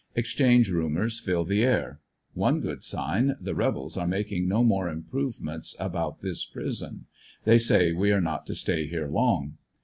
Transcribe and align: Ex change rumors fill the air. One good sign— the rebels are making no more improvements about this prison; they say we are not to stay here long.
Ex 0.15 0.29
change 0.29 0.71
rumors 0.71 1.19
fill 1.19 1.45
the 1.45 1.63
air. 1.63 1.99
One 2.33 2.59
good 2.59 2.83
sign— 2.83 3.35
the 3.39 3.53
rebels 3.53 3.97
are 3.97 4.07
making 4.07 4.47
no 4.47 4.63
more 4.63 4.89
improvements 4.89 5.75
about 5.79 6.21
this 6.21 6.43
prison; 6.43 7.05
they 7.43 7.59
say 7.59 7.91
we 7.93 8.11
are 8.11 8.19
not 8.19 8.47
to 8.47 8.55
stay 8.55 8.87
here 8.87 9.07
long. 9.07 9.59